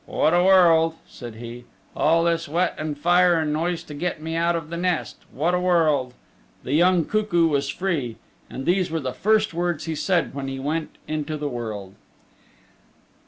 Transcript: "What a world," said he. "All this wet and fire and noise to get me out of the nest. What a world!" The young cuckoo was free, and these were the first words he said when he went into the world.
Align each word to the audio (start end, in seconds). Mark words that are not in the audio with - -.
"What 0.07 0.33
a 0.33 0.43
world," 0.43 0.95
said 1.07 1.35
he. 1.35 1.65
"All 1.95 2.23
this 2.23 2.49
wet 2.49 2.73
and 2.79 2.97
fire 2.97 3.35
and 3.35 3.53
noise 3.53 3.83
to 3.83 3.93
get 3.93 4.19
me 4.19 4.35
out 4.35 4.55
of 4.55 4.71
the 4.71 4.75
nest. 4.77 5.17
What 5.31 5.53
a 5.53 5.59
world!" 5.59 6.15
The 6.63 6.73
young 6.73 7.05
cuckoo 7.05 7.47
was 7.49 7.69
free, 7.69 8.15
and 8.49 8.65
these 8.65 8.89
were 8.89 8.99
the 8.99 9.13
first 9.13 9.53
words 9.53 9.83
he 9.83 9.93
said 9.93 10.33
when 10.33 10.47
he 10.47 10.57
went 10.59 10.97
into 11.07 11.37
the 11.37 11.47
world. 11.49 11.93